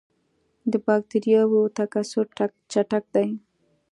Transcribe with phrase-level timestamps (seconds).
[0.71, 2.25] د بکټریاوو تکثر
[2.71, 3.29] چټک دی.